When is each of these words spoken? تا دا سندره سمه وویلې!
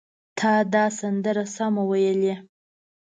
تا 0.37 0.51
دا 0.73 0.85
سندره 0.99 1.43
سمه 1.55 1.83
وویلې! 1.85 2.33